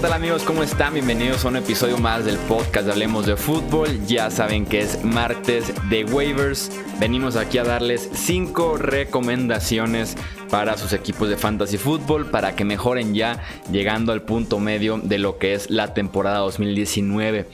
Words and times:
tal 0.00 0.12
amigos? 0.14 0.44
¿Cómo 0.44 0.62
están? 0.62 0.94
Bienvenidos 0.94 1.44
a 1.44 1.48
un 1.48 1.56
episodio 1.56 1.98
más 1.98 2.24
del 2.24 2.38
podcast 2.38 2.86
de 2.86 2.92
Hablemos 2.92 3.26
de 3.26 3.36
Fútbol. 3.36 4.06
Ya 4.06 4.30
saben 4.30 4.64
que 4.64 4.80
es 4.80 5.04
martes 5.04 5.74
de 5.90 6.04
waivers. 6.04 6.70
Venimos 6.98 7.36
aquí 7.36 7.58
a 7.58 7.64
darles 7.64 8.08
5 8.14 8.78
recomendaciones 8.78 10.16
para 10.48 10.78
sus 10.78 10.94
equipos 10.94 11.28
de 11.28 11.36
fantasy 11.36 11.76
fútbol 11.76 12.30
para 12.30 12.56
que 12.56 12.64
mejoren 12.64 13.14
ya 13.14 13.42
llegando 13.70 14.12
al 14.12 14.22
punto 14.22 14.58
medio 14.58 14.98
de 14.98 15.18
lo 15.18 15.36
que 15.36 15.52
es 15.52 15.68
la 15.68 15.92
temporada 15.92 16.38
2019. 16.38 17.46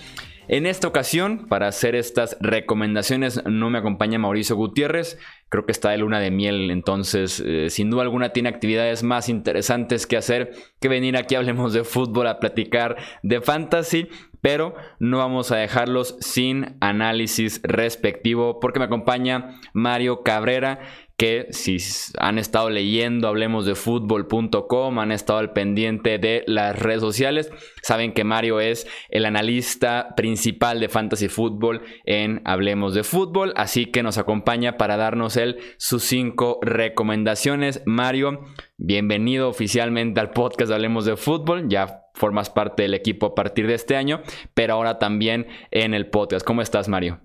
En 0.48 0.66
esta 0.66 0.86
ocasión, 0.86 1.46
para 1.48 1.66
hacer 1.66 1.96
estas 1.96 2.36
recomendaciones, 2.40 3.42
no 3.46 3.68
me 3.68 3.78
acompaña 3.78 4.18
Mauricio 4.18 4.54
Gutiérrez. 4.54 5.18
Creo 5.48 5.66
que 5.66 5.72
está 5.72 5.90
de 5.90 5.98
luna 5.98 6.20
de 6.20 6.30
miel, 6.30 6.70
entonces, 6.70 7.42
eh, 7.44 7.68
sin 7.70 7.90
duda 7.90 8.02
alguna, 8.02 8.30
tiene 8.30 8.48
actividades 8.48 9.02
más 9.02 9.28
interesantes 9.28 10.06
que 10.06 10.16
hacer 10.16 10.52
que 10.80 10.88
venir 10.88 11.16
aquí 11.16 11.34
hablemos 11.34 11.72
de 11.72 11.82
fútbol 11.82 12.28
a 12.28 12.38
platicar 12.38 12.96
de 13.22 13.40
fantasy. 13.40 14.08
Pero 14.40 14.74
no 14.98 15.18
vamos 15.18 15.52
a 15.52 15.56
dejarlos 15.56 16.16
sin 16.20 16.76
análisis 16.80 17.60
respectivo 17.62 18.60
porque 18.60 18.78
me 18.78 18.86
acompaña 18.86 19.58
Mario 19.72 20.22
Cabrera 20.22 20.80
que 21.16 21.46
si 21.50 21.78
han 22.18 22.38
estado 22.38 22.68
leyendo 22.68 23.28
hablemos 23.28 23.64
de 23.64 23.74
fútbol.com, 23.74 24.98
han 24.98 25.12
estado 25.12 25.38
al 25.38 25.52
pendiente 25.52 26.18
de 26.18 26.44
las 26.46 26.78
redes 26.78 27.00
sociales, 27.00 27.50
saben 27.82 28.12
que 28.12 28.24
Mario 28.24 28.60
es 28.60 28.86
el 29.08 29.24
analista 29.24 30.14
principal 30.14 30.78
de 30.78 30.90
Fantasy 30.90 31.28
Football 31.28 31.82
en 32.04 32.42
Hablemos 32.44 32.94
de 32.94 33.02
Fútbol, 33.02 33.54
así 33.56 33.86
que 33.86 34.02
nos 34.02 34.18
acompaña 34.18 34.76
para 34.76 34.98
darnos 34.98 35.36
él 35.38 35.58
sus 35.78 36.02
cinco 36.04 36.58
recomendaciones. 36.60 37.82
Mario, 37.86 38.40
bienvenido 38.76 39.48
oficialmente 39.48 40.20
al 40.20 40.30
podcast 40.30 40.70
Hablemos 40.70 41.06
de 41.06 41.16
Fútbol, 41.16 41.68
ya 41.68 42.02
formas 42.16 42.50
parte 42.50 42.82
del 42.82 42.94
equipo 42.94 43.26
a 43.26 43.34
partir 43.34 43.66
de 43.66 43.74
este 43.74 43.94
año, 43.94 44.22
pero 44.54 44.74
ahora 44.74 44.98
también 44.98 45.46
en 45.70 45.94
el 45.94 46.08
podcast. 46.08 46.44
¿Cómo 46.44 46.62
estás, 46.62 46.88
Mario? 46.88 47.20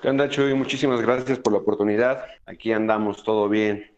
¿Qué 0.00 0.08
onda, 0.08 0.28
Chuy? 0.28 0.54
Muchísimas 0.54 1.00
gracias 1.00 1.38
por 1.38 1.52
la 1.52 1.60
oportunidad. 1.60 2.24
Aquí 2.46 2.72
andamos, 2.72 3.22
todo 3.22 3.48
bien. 3.48 3.91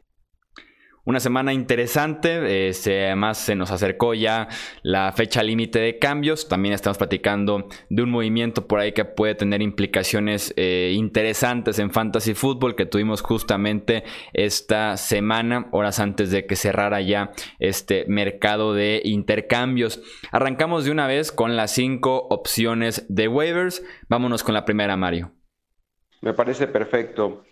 Una 1.06 1.20
semana 1.20 1.52
interesante, 1.52 2.69
este, 2.69 3.05
además 3.05 3.36
se 3.36 3.55
nos 3.55 3.70
acercó 3.70 4.14
ya 4.14 4.48
la 4.83 5.12
fecha 5.12 5.42
límite 5.42 5.78
de 5.78 5.98
cambios, 5.98 6.48
también 6.48 6.74
estamos 6.74 6.96
platicando 6.96 7.69
de 7.91 8.02
un 8.02 8.11
movimiento 8.11 8.66
por 8.66 8.80
ahí 8.80 8.92
que 8.92 9.05
puede 9.05 9.34
tener 9.34 9.61
implicaciones 9.61 10.55
eh, 10.56 10.94
interesantes 10.96 11.78
en 11.78 11.91
fantasy 11.91 12.33
fútbol 12.33 12.74
que 12.74 12.86
tuvimos 12.86 13.20
justamente 13.20 14.05
esta 14.33 14.96
semana, 14.96 15.69
horas 15.72 16.00
antes 16.00 16.30
de 16.30 16.46
que 16.46 16.56
cerrara 16.56 17.02
ya 17.02 17.33
este 17.58 18.06
mercado 18.08 18.72
de 18.72 19.02
intercambios. 19.05 20.00
Arrancamos 20.33 20.86
de 20.86 20.91
una 20.91 21.06
vez 21.06 21.33
con 21.33 21.55
las 21.55 21.72
cinco 21.72 22.28
opciones 22.30 23.05
de 23.11 23.28
waivers, 23.28 23.84
vámonos 24.08 24.42
con 24.42 24.55
la 24.55 24.64
primera, 24.64 24.96
Mario. 24.96 25.33
Me 26.22 26.33
parece 26.33 26.66
perfecto. 26.66 27.44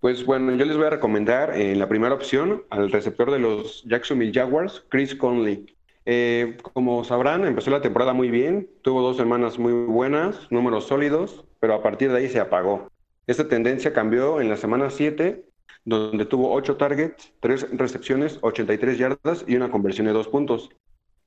Pues 0.00 0.24
bueno, 0.24 0.54
yo 0.54 0.64
les 0.64 0.76
voy 0.76 0.86
a 0.86 0.90
recomendar 0.90 1.56
en 1.56 1.70
eh, 1.70 1.76
la 1.76 1.88
primera 1.88 2.14
opción 2.14 2.62
al 2.70 2.92
receptor 2.92 3.32
de 3.32 3.40
los 3.40 3.82
Jacksonville 3.84 4.32
Jaguars, 4.32 4.84
Chris 4.90 5.16
Conley. 5.16 5.74
Eh, 6.06 6.56
como 6.72 7.02
sabrán, 7.02 7.44
empezó 7.44 7.72
la 7.72 7.80
temporada 7.80 8.12
muy 8.12 8.30
bien, 8.30 8.70
tuvo 8.82 9.02
dos 9.02 9.16
semanas 9.16 9.58
muy 9.58 9.72
buenas, 9.72 10.46
números 10.50 10.86
sólidos, 10.86 11.44
pero 11.58 11.74
a 11.74 11.82
partir 11.82 12.12
de 12.12 12.18
ahí 12.18 12.28
se 12.28 12.38
apagó. 12.38 12.88
Esta 13.26 13.48
tendencia 13.48 13.92
cambió 13.92 14.40
en 14.40 14.48
la 14.48 14.56
semana 14.56 14.88
7, 14.88 15.44
donde 15.84 16.24
tuvo 16.26 16.52
8 16.52 16.76
targets, 16.76 17.32
3 17.40 17.76
recepciones, 17.76 18.38
83 18.42 18.98
yardas 18.98 19.44
y 19.48 19.56
una 19.56 19.70
conversión 19.70 20.06
de 20.06 20.12
2 20.12 20.28
puntos. 20.28 20.70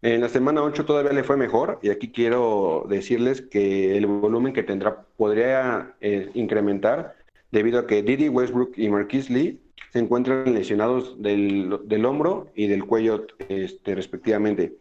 En 0.01 0.21
la 0.21 0.29
semana 0.29 0.63
8 0.63 0.85
todavía 0.85 1.11
le 1.11 1.23
fue 1.23 1.35
mejor 1.35 1.77
y 1.83 1.89
aquí 1.89 2.11
quiero 2.11 2.85
decirles 2.87 3.41
que 3.41 3.97
el 3.97 4.05
volumen 4.07 4.53
que 4.53 4.63
tendrá 4.63 5.03
podría 5.17 5.93
eh, 5.99 6.31
incrementar 6.33 7.20
debido 7.51 7.79
a 7.79 7.87
que 7.87 8.03
Didi 8.03 8.29
Westbrook 8.29 8.73
y 8.77 8.89
Marquis 8.89 9.29
Lee 9.29 9.59
se 9.91 9.99
encuentran 9.99 10.53
lesionados 10.53 11.21
del, 11.21 12.05
hombro 12.05 12.47
y 12.55 12.67
del 12.67 12.85
cuello 12.85 13.27
este, 13.49 13.93
respectivamente. 13.95 14.77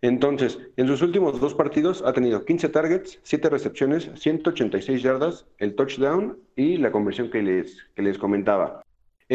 Entonces, 0.00 0.58
en 0.76 0.86
sus 0.86 1.00
últimos 1.00 1.40
dos 1.40 1.54
partidos 1.54 2.02
ha 2.04 2.12
tenido 2.12 2.44
15 2.44 2.68
targets, 2.68 3.20
7 3.22 3.48
recepciones, 3.48 4.10
186 4.16 5.02
yardas, 5.02 5.46
el 5.58 5.74
touchdown 5.74 6.38
y 6.56 6.76
la 6.76 6.92
conversión 6.92 7.30
que 7.30 7.42
les, 7.42 7.78
que 7.94 8.02
les 8.02 8.18
comentaba. 8.18 8.82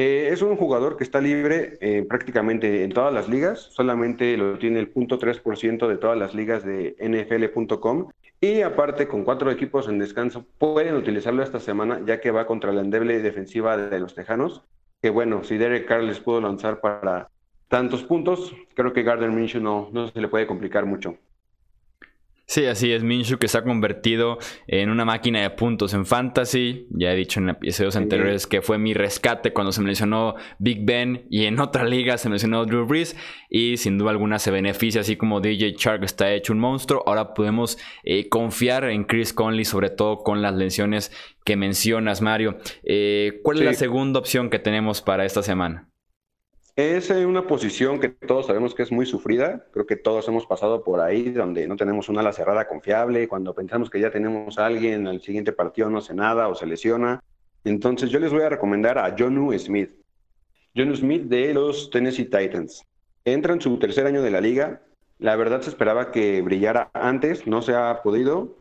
Eh, 0.01 0.29
es 0.31 0.41
un 0.41 0.55
jugador 0.55 0.95
que 0.95 1.03
está 1.03 1.19
libre 1.19 1.77
eh, 1.81 2.05
prácticamente 2.07 2.85
en 2.85 2.93
todas 2.93 3.13
las 3.13 3.27
ligas, 3.27 3.67
solamente 3.73 4.37
lo 4.37 4.57
tiene 4.57 4.79
el 4.79 4.93
0.3% 4.93 5.89
de 5.89 5.97
todas 5.97 6.17
las 6.17 6.33
ligas 6.33 6.63
de 6.63 6.95
NFL.com 7.01 8.09
y 8.39 8.61
aparte 8.61 9.09
con 9.09 9.25
cuatro 9.25 9.51
equipos 9.51 9.89
en 9.89 9.99
descanso 9.99 10.45
pueden 10.57 10.95
utilizarlo 10.95 11.43
esta 11.43 11.59
semana 11.59 11.99
ya 12.05 12.21
que 12.21 12.31
va 12.31 12.47
contra 12.47 12.71
la 12.71 12.79
endeble 12.79 13.19
defensiva 13.19 13.75
de 13.75 13.99
los 13.99 14.15
Tejanos, 14.15 14.63
que 15.01 15.09
bueno, 15.09 15.43
si 15.43 15.57
Derek 15.57 15.85
Carr 15.85 16.03
les 16.03 16.21
pudo 16.21 16.39
lanzar 16.39 16.79
para 16.79 17.27
tantos 17.67 18.03
puntos, 18.03 18.55
creo 18.75 18.93
que 18.93 19.03
Gardner 19.03 19.31
Minshew 19.31 19.61
no, 19.61 19.89
no 19.91 20.07
se 20.07 20.21
le 20.21 20.29
puede 20.29 20.47
complicar 20.47 20.85
mucho. 20.85 21.17
Sí, 22.49 22.65
así 22.65 22.91
es. 22.91 23.03
Minshew 23.03 23.37
que 23.37 23.47
se 23.47 23.59
ha 23.59 23.63
convertido 23.63 24.39
en 24.65 24.89
una 24.89 25.05
máquina 25.05 25.39
de 25.39 25.51
puntos 25.51 25.93
en 25.93 26.07
fantasy. 26.07 26.87
Ya 26.89 27.13
he 27.13 27.15
dicho 27.15 27.39
en 27.39 27.49
episodios 27.49 27.95
anteriores 27.95 28.47
que 28.47 28.63
fue 28.63 28.79
mi 28.79 28.95
rescate 28.95 29.53
cuando 29.53 29.71
se 29.71 29.81
mencionó 29.81 30.33
Big 30.57 30.83
Ben 30.83 31.27
y 31.29 31.45
en 31.45 31.59
otra 31.59 31.85
liga 31.85 32.17
se 32.17 32.27
mencionó 32.27 32.65
Drew 32.65 32.87
Brees. 32.87 33.15
Y 33.51 33.77
sin 33.77 33.99
duda 33.99 34.09
alguna 34.09 34.39
se 34.39 34.49
beneficia, 34.49 35.01
así 35.01 35.15
como 35.15 35.41
DJ 35.41 35.75
Shark 35.77 36.03
está 36.03 36.33
hecho 36.33 36.51
un 36.51 36.59
monstruo. 36.59 37.03
Ahora 37.05 37.35
podemos 37.35 37.77
eh, 38.03 38.29
confiar 38.29 38.85
en 38.85 39.03
Chris 39.03 39.31
Conley, 39.31 39.63
sobre 39.63 39.91
todo 39.91 40.17
con 40.23 40.41
las 40.41 40.55
lesiones 40.55 41.11
que 41.45 41.55
mencionas, 41.55 42.21
Mario. 42.21 42.57
Eh, 42.81 43.41
¿Cuál 43.43 43.59
es 43.59 43.65
la 43.65 43.73
segunda 43.75 44.17
opción 44.17 44.49
que 44.49 44.57
tenemos 44.57 45.03
para 45.03 45.23
esta 45.23 45.43
semana? 45.43 45.87
Es 46.79 47.09
una 47.09 47.45
posición 47.45 47.99
que 47.99 48.07
todos 48.07 48.47
sabemos 48.47 48.73
que 48.73 48.83
es 48.83 48.91
muy 48.93 49.05
sufrida. 49.05 49.65
Creo 49.73 49.85
que 49.85 49.97
todos 49.97 50.25
hemos 50.29 50.45
pasado 50.45 50.81
por 50.81 51.01
ahí, 51.01 51.29
donde 51.29 51.67
no 51.67 51.75
tenemos 51.75 52.07
una 52.07 52.21
ala 52.21 52.31
cerrada 52.31 52.69
confiable. 52.69 53.27
Cuando 53.27 53.53
pensamos 53.53 53.89
que 53.89 53.99
ya 53.99 54.11
tenemos 54.11 54.57
a 54.57 54.67
alguien, 54.67 55.05
al 55.05 55.19
siguiente 55.19 55.51
partido 55.51 55.89
no 55.89 55.97
hace 55.97 56.13
nada 56.13 56.47
o 56.47 56.55
se 56.55 56.65
lesiona. 56.65 57.21
Entonces, 57.65 58.11
yo 58.11 58.19
les 58.21 58.31
voy 58.31 58.43
a 58.43 58.49
recomendar 58.49 58.97
a 58.97 59.13
Jonu 59.19 59.51
Smith. 59.59 59.91
Jonu 60.73 60.95
Smith 60.95 61.23
de 61.23 61.53
los 61.53 61.89
Tennessee 61.89 62.23
Titans. 62.23 62.85
Entra 63.25 63.51
en 63.51 63.59
su 63.59 63.77
tercer 63.77 64.07
año 64.07 64.21
de 64.21 64.31
la 64.31 64.39
liga. 64.39 64.81
La 65.17 65.35
verdad 65.35 65.59
se 65.59 65.71
esperaba 65.71 66.13
que 66.13 66.41
brillara 66.41 66.91
antes, 66.93 67.45
no 67.45 67.61
se 67.61 67.75
ha 67.75 68.01
podido 68.03 68.55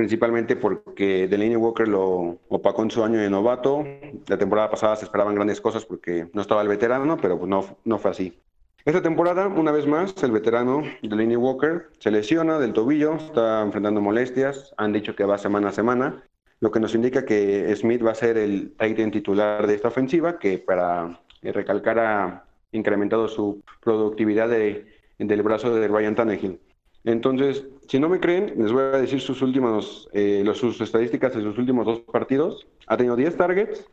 principalmente 0.00 0.56
porque 0.56 1.28
Delaney 1.28 1.56
Walker 1.56 1.86
lo 1.86 2.38
opacó 2.48 2.82
en 2.82 2.90
su 2.90 3.04
año 3.04 3.18
de 3.18 3.28
novato. 3.28 3.84
La 4.28 4.38
temporada 4.38 4.70
pasada 4.70 4.96
se 4.96 5.04
esperaban 5.04 5.34
grandes 5.34 5.60
cosas 5.60 5.84
porque 5.84 6.26
no 6.32 6.40
estaba 6.40 6.62
el 6.62 6.68
veterano, 6.68 7.18
pero 7.20 7.38
pues 7.38 7.50
no, 7.50 7.76
no 7.84 7.98
fue 7.98 8.10
así. 8.10 8.40
Esta 8.86 9.02
temporada, 9.02 9.48
una 9.48 9.72
vez 9.72 9.86
más, 9.86 10.14
el 10.22 10.30
veterano 10.30 10.82
Delaney 11.02 11.36
Walker 11.36 11.90
se 11.98 12.10
lesiona 12.10 12.58
del 12.58 12.72
tobillo, 12.72 13.16
está 13.16 13.60
enfrentando 13.60 14.00
molestias, 14.00 14.72
han 14.78 14.94
dicho 14.94 15.14
que 15.14 15.24
va 15.24 15.36
semana 15.36 15.68
a 15.68 15.72
semana, 15.72 16.24
lo 16.60 16.70
que 16.70 16.80
nos 16.80 16.94
indica 16.94 17.26
que 17.26 17.70
Smith 17.76 18.02
va 18.02 18.12
a 18.12 18.14
ser 18.14 18.38
el 18.38 18.72
tight 18.78 19.12
titular 19.12 19.66
de 19.66 19.74
esta 19.74 19.88
ofensiva, 19.88 20.38
que 20.38 20.56
para 20.56 21.20
recalcar 21.42 21.98
ha 21.98 22.44
incrementado 22.72 23.28
su 23.28 23.62
productividad 23.82 24.48
de, 24.48 24.86
del 25.18 25.42
brazo 25.42 25.74
de 25.74 25.88
Ryan 25.88 26.14
Tannehill. 26.14 26.58
Entonces, 27.04 27.66
si 27.90 27.98
no 27.98 28.08
me 28.08 28.20
creen, 28.20 28.54
les 28.56 28.70
voy 28.70 28.82
a 28.84 28.98
decir 29.00 29.20
sus 29.20 29.42
últimos, 29.42 30.08
eh, 30.12 30.44
sus 30.54 30.80
estadísticas 30.80 31.34
de 31.34 31.42
sus 31.42 31.58
últimos 31.58 31.84
dos 31.84 31.98
partidos. 32.02 32.68
Ha 32.86 32.96
tenido 32.96 33.16
10 33.16 33.36
targets, 33.36 33.84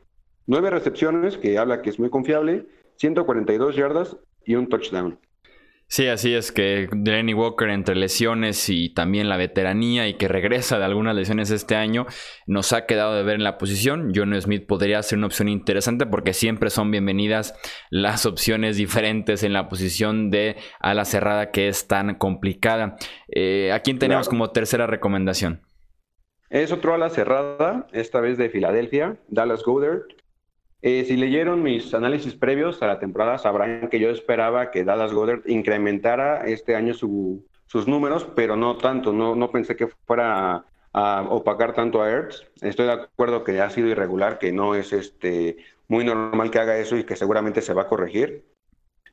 9 0.45 0.69
recepciones, 0.69 1.35
que 1.35 1.57
habla 1.57 1.81
que 1.81 1.89
es 1.89 1.97
muy 1.97 2.11
confiable, 2.11 2.67
142 2.97 3.75
yardas 3.75 4.15
y 4.45 4.53
un 4.53 4.69
touchdown. 4.69 5.17
Sí, 5.89 6.07
así 6.07 6.35
es 6.35 6.51
que 6.51 6.89
Danny 6.91 7.33
Walker 7.33 7.69
entre 7.69 7.95
lesiones 7.95 8.67
y 8.67 8.89
también 8.89 9.29
la 9.29 9.37
veteranía 9.37 10.09
y 10.09 10.15
que 10.15 10.27
regresa 10.27 10.77
de 10.77 10.83
algunas 10.83 11.15
lesiones 11.15 11.49
este 11.49 11.75
año 11.75 12.05
nos 12.45 12.73
ha 12.73 12.85
quedado 12.85 13.15
de 13.15 13.23
ver 13.23 13.35
en 13.35 13.45
la 13.45 13.57
posición. 13.57 14.11
John 14.13 14.39
Smith 14.41 14.67
podría 14.67 15.01
ser 15.01 15.17
una 15.17 15.27
opción 15.27 15.47
interesante 15.47 16.05
porque 16.05 16.33
siempre 16.33 16.69
son 16.71 16.91
bienvenidas 16.91 17.53
las 17.89 18.25
opciones 18.25 18.75
diferentes 18.75 19.43
en 19.43 19.53
la 19.53 19.69
posición 19.69 20.29
de 20.29 20.57
ala 20.81 21.05
cerrada 21.05 21.51
que 21.51 21.69
es 21.69 21.87
tan 21.87 22.15
complicada. 22.15 22.97
Eh, 23.29 23.71
¿A 23.71 23.79
quién 23.79 23.97
tenemos 23.97 24.27
como 24.27 24.51
tercera 24.51 24.87
recomendación? 24.87 25.61
Es 26.49 26.73
otro 26.73 26.95
ala 26.95 27.09
cerrada, 27.09 27.87
esta 27.93 28.19
vez 28.19 28.37
de 28.37 28.49
Filadelfia, 28.49 29.17
Dallas 29.29 29.63
Goddard. 29.63 30.03
Eh, 30.81 31.05
si 31.05 31.17
leyeron 31.17 31.63
mis 31.63 31.93
análisis 31.93 32.35
previos 32.35 32.81
a 32.83 32.87
la 32.87 32.99
temporada, 32.99 33.37
sabrán 33.37 33.89
que 33.89 33.99
yo 33.99 34.09
esperaba 34.09 34.69
que 34.69 34.83
Dallas 34.83 35.11
Goddard 35.11 35.41
incrementara 35.47 36.45
este 36.47 36.75
año 36.75 36.93
sus 36.93 37.87
números, 37.87 38.27
pero 38.35 38.55
no 38.55 38.77
tanto. 38.77 39.11
No, 39.11 39.35
no 39.35 39.49
pensé 39.49 39.75
que 39.75 39.87
fuera 39.87 40.65
a, 40.93 41.21
opacar 41.29 41.73
tanto 41.73 42.01
a 42.01 42.09
Ertz. 42.09 42.45
Estoy 42.61 42.85
de 42.85 42.93
acuerdo 42.93 43.43
que 43.43 43.59
ha 43.59 43.69
sido 43.69 43.87
irregular, 43.87 44.37
que 44.37 44.51
no 44.51 44.75
es 44.75 44.93
este 44.93 45.57
muy 45.87 46.03
normal 46.03 46.51
que 46.51 46.59
haga 46.59 46.77
eso 46.77 46.97
y 46.97 47.05
que 47.05 47.15
seguramente 47.15 47.61
se 47.61 47.73
va 47.73 47.83
a 47.83 47.87
corregir. 47.87 48.45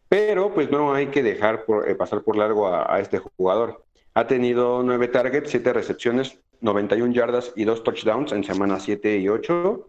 Pero 0.08 0.52
pues 0.52 0.70
no 0.70 0.92
hay 0.92 1.06
que 1.08 1.22
dejar 1.22 1.64
eh, 1.86 1.94
pasar 1.94 2.22
por 2.22 2.36
largo 2.36 2.68
a, 2.68 3.00
este 3.00 3.18
jugador. 3.18 3.84
Ha 4.12 4.26
tenido 4.26 4.82
nueve 4.82 5.08
targets, 5.08 5.50
siete 5.50 5.72
recepciones, 5.72 6.38
91 6.60 7.12
yardas 7.12 7.52
y 7.56 7.64
dos 7.64 7.82
touchdowns 7.82 8.32
en 8.32 8.44
semanas 8.44 8.84
7 8.84 9.18
y 9.18 9.28
8. 9.28 9.88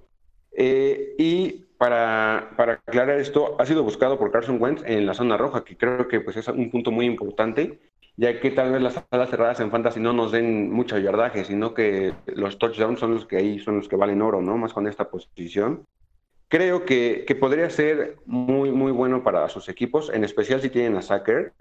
Eh, 0.57 1.16
y 1.18 1.64
para, 1.86 2.50
para, 2.58 2.74
aclarar 2.74 3.20
esto, 3.20 3.56
ha 3.60 3.66
sido 3.68 3.84
buscado 3.84 4.18
por 4.18 4.32
Carson 4.32 4.60
Wentz 4.60 4.82
en 4.88 5.06
la 5.06 5.14
zona 5.14 5.38
roja, 5.38 5.64
que 5.64 5.78
creo 5.78 6.08
que 6.08 6.20
pues, 6.20 6.36
es 6.36 6.48
un 6.48 6.72
punto 6.72 6.90
muy 6.90 7.06
importante, 7.06 7.80
ya 8.18 8.40
que 8.40 8.50
tal 8.50 8.72
vez 8.72 8.82
las 8.82 9.00
salas 9.12 9.30
cerradas 9.30 9.60
en 9.60 9.70
fantasy 9.70 10.00
no 10.00 10.12
nos 10.12 10.32
den 10.32 10.72
mucho 10.72 10.98
yardaje, 10.98 11.44
sino 11.44 11.76
que 11.76 12.16
los 12.26 12.58
touchdowns 12.58 13.00
son 13.00 13.14
los 13.14 13.28
que 13.28 13.38
ahí 13.38 13.60
son 13.60 13.78
los 13.78 13.88
que 13.88 13.98
valen 13.98 14.24
oro, 14.24 14.42
¿no? 14.42 14.58
Más 14.58 14.74
con 14.74 14.88
esta 14.88 15.12
posición. 15.12 15.86
Creo 16.48 16.86
que, 16.86 17.24
que 17.28 17.36
podría 17.36 17.70
ser 17.70 18.18
muy, 18.26 18.72
muy 18.72 18.92
bueno 18.92 19.24
para 19.24 19.48
sus 19.50 19.70
equipos, 19.70 20.12
en 20.12 20.24
especial 20.24 20.62
si 20.62 20.72
tienen 20.72 20.96
a 20.96 21.04
Sacker. 21.04 21.54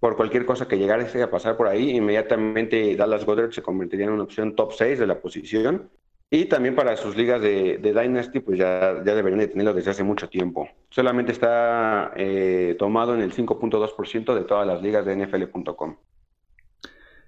Por 0.00 0.16
cualquier 0.16 0.46
cosa 0.46 0.66
que 0.66 0.78
llegara 0.78 1.06
a 1.22 1.30
pasar 1.30 1.56
por 1.56 1.68
ahí, 1.68 1.90
inmediatamente 1.90 2.96
Dallas 2.96 3.24
Goddard 3.24 3.52
se 3.52 3.62
convertiría 3.62 4.06
en 4.06 4.12
una 4.12 4.24
opción 4.24 4.56
top 4.56 4.72
6 4.72 4.98
de 4.98 5.06
la 5.06 5.20
posición. 5.20 5.90
Y 6.32 6.44
también 6.44 6.76
para 6.76 6.96
sus 6.96 7.16
ligas 7.16 7.42
de, 7.42 7.78
Dynasty, 7.78 8.38
pues 8.38 8.56
ya, 8.56 9.02
ya 9.04 9.14
deberían 9.16 9.40
de 9.40 9.48
tenerlo 9.48 9.74
desde 9.74 9.90
hace 9.90 10.04
mucho 10.04 10.28
tiempo. 10.28 10.68
Solamente 10.88 11.32
está 11.32 12.12
eh, 12.16 12.76
tomado 12.78 13.14
en 13.16 13.20
el 13.20 13.32
5.2% 13.34 14.34
de 14.34 14.44
todas 14.44 14.64
las 14.64 14.80
ligas 14.80 15.04
de 15.04 15.16
NFL.com. 15.16 15.96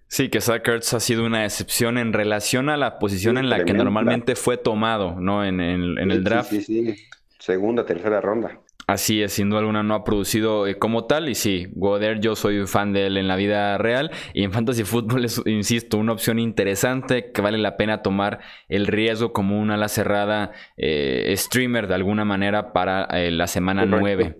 Sí, 0.06 0.28
que 0.28 0.40
Zach 0.40 0.68
ha 0.68 1.00
sido 1.00 1.24
una 1.24 1.44
excepción 1.44 1.98
en 1.98 2.12
relación 2.12 2.68
a 2.68 2.76
la 2.76 2.98
posición 2.98 3.38
en 3.38 3.50
la 3.50 3.64
que 3.64 3.72
normalmente 3.72 4.36
fue 4.36 4.56
tomado, 4.56 5.18
¿no? 5.18 5.44
En, 5.44 5.58
el 5.58 6.22
draft. 6.22 6.50
Sí, 6.50 6.60
sí, 6.60 6.92
sí. 6.92 7.04
Segunda, 7.38 7.84
tercera 7.84 8.20
ronda. 8.20 8.60
Así 8.86 9.22
es, 9.22 9.32
sin 9.32 9.48
duda 9.48 9.60
alguna 9.60 9.82
no 9.82 9.94
ha 9.94 10.04
producido 10.04 10.66
eh, 10.66 10.78
como 10.78 11.04
tal. 11.04 11.28
Y 11.28 11.34
sí, 11.34 11.68
Goder, 11.74 12.20
yo 12.20 12.34
soy 12.36 12.66
fan 12.66 12.92
de 12.92 13.06
él 13.06 13.16
en 13.16 13.28
la 13.28 13.36
vida 13.36 13.78
real. 13.78 14.10
Y 14.34 14.44
en 14.44 14.52
Fantasy 14.52 14.84
Football 14.84 15.24
es, 15.24 15.40
insisto, 15.46 15.98
una 15.98 16.12
opción 16.12 16.38
interesante 16.38 17.30
que 17.32 17.42
vale 17.42 17.58
la 17.58 17.76
pena 17.76 18.02
tomar 18.02 18.40
el 18.68 18.86
riesgo 18.86 19.32
como 19.32 19.60
una 19.60 19.74
ala 19.74 19.88
cerrada 19.88 20.52
eh, 20.76 21.32
streamer 21.36 21.86
de 21.86 21.94
alguna 21.94 22.24
manera 22.24 22.72
para 22.72 23.04
eh, 23.04 23.30
la 23.30 23.46
semana 23.46 23.86
9. 23.86 24.38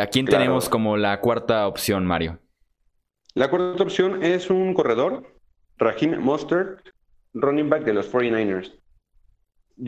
¿A 0.00 0.06
quién 0.08 0.26
tenemos 0.26 0.68
como 0.68 0.96
la 0.96 1.20
cuarta 1.20 1.68
opción, 1.68 2.04
Mario? 2.04 2.40
La 3.34 3.48
cuarta 3.48 3.84
opción 3.84 4.24
es 4.24 4.50
un 4.50 4.74
corredor, 4.74 5.36
Raheem 5.78 6.20
Mostert, 6.20 6.80
running 7.34 7.70
back 7.70 7.84
de 7.84 7.94
los 7.94 8.12
49ers. 8.12 8.79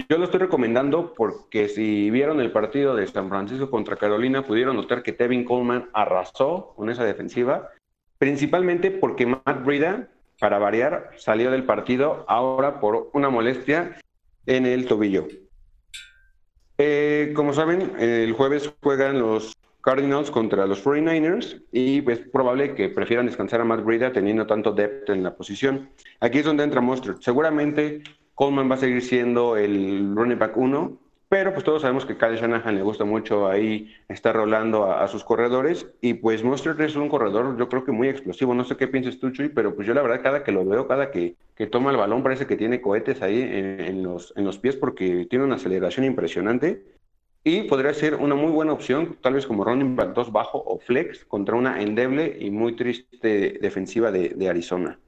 Yo 0.08 0.16
lo 0.16 0.24
estoy 0.24 0.40
recomendando 0.40 1.12
porque 1.12 1.68
si 1.68 2.10
vieron 2.10 2.40
el 2.40 2.50
partido 2.50 2.96
de 2.96 3.06
San 3.06 3.28
Francisco 3.28 3.68
contra 3.68 3.96
Carolina, 3.96 4.42
pudieron 4.42 4.76
notar 4.76 5.02
que 5.02 5.12
Tevin 5.12 5.44
Coleman 5.44 5.90
arrasó 5.92 6.72
con 6.76 6.88
esa 6.88 7.04
defensiva, 7.04 7.68
principalmente 8.16 8.90
porque 8.90 9.26
Matt 9.26 9.64
Brida, 9.66 10.08
para 10.40 10.58
variar, 10.58 11.10
salió 11.18 11.50
del 11.50 11.64
partido 11.64 12.24
ahora 12.26 12.80
por 12.80 13.10
una 13.12 13.28
molestia 13.28 14.00
en 14.46 14.64
el 14.64 14.86
tobillo. 14.86 15.28
Eh, 16.78 17.34
como 17.36 17.52
saben, 17.52 17.92
el 18.00 18.32
jueves 18.32 18.72
juegan 18.82 19.18
los 19.18 19.52
Cardinals 19.82 20.30
contra 20.30 20.66
los 20.66 20.82
49ers 20.82 21.60
y 21.70 22.10
es 22.10 22.20
probable 22.20 22.74
que 22.74 22.88
prefieran 22.88 23.26
descansar 23.26 23.60
a 23.60 23.64
Matt 23.64 23.84
Breida 23.84 24.10
teniendo 24.10 24.46
tanto 24.46 24.72
depth 24.72 25.10
en 25.10 25.22
la 25.22 25.36
posición. 25.36 25.90
Aquí 26.20 26.38
es 26.38 26.46
donde 26.46 26.64
entra 26.64 26.80
Monster. 26.80 27.16
Seguramente 27.20 28.02
Coleman 28.34 28.70
va 28.70 28.74
a 28.74 28.78
seguir 28.78 29.02
siendo 29.02 29.56
el 29.56 30.14
running 30.14 30.38
back 30.38 30.56
1, 30.56 30.98
pero 31.28 31.52
pues 31.52 31.64
todos 31.64 31.82
sabemos 31.82 32.04
que 32.04 32.18
Kyle 32.18 32.36
Shanahan 32.36 32.74
le 32.74 32.82
gusta 32.82 33.04
mucho 33.04 33.48
ahí 33.48 33.90
estar 34.08 34.36
rolando 34.36 34.92
a, 34.92 35.08
sus 35.08 35.24
corredores 35.24 35.86
y 36.02 36.14
pues 36.14 36.44
Monster 36.44 36.78
es 36.80 36.94
un 36.94 37.08
corredor 37.08 37.56
yo 37.56 37.70
creo 37.70 37.84
que 37.84 37.92
muy 37.92 38.08
explosivo. 38.08 38.52
No 38.54 38.64
sé 38.64 38.76
qué 38.76 38.86
piensas 38.86 39.18
tú, 39.18 39.30
Chuy, 39.30 39.48
pero 39.48 39.74
pues 39.74 39.86
yo 39.86 39.94
la 39.94 40.02
verdad 40.02 40.22
cada 40.22 40.44
que 40.44 40.52
lo 40.52 40.64
veo, 40.64 40.86
cada 40.86 41.10
que, 41.10 41.36
que 41.56 41.66
toma 41.66 41.90
el 41.90 41.96
balón 41.96 42.22
parece 42.22 42.46
que 42.46 42.56
tiene 42.56 42.82
cohetes 42.82 43.22
ahí 43.22 43.40
en, 43.40 44.02
los, 44.02 44.34
en 44.36 44.44
los 44.44 44.58
pies 44.58 44.76
porque 44.76 45.26
tiene 45.30 45.46
una 45.46 45.54
aceleración 45.54 46.04
impresionante 46.04 46.82
y 47.44 47.62
podría 47.62 47.92
ser 47.92 48.14
una 48.14 48.34
muy 48.34 48.52
buena 48.52 48.72
opción, 48.72 49.16
tal 49.20 49.34
vez 49.34 49.46
como 49.46 49.64
running 49.64 49.96
back 49.96 50.14
2 50.14 50.30
bajo 50.30 50.62
o 50.64 50.78
flex, 50.78 51.24
contra 51.24 51.56
una 51.56 51.82
endeble 51.82 52.36
y 52.38 52.50
muy 52.50 52.76
triste 52.76 53.58
defensiva 53.60 54.12
de, 54.12 54.48
Arizona. 54.48 54.98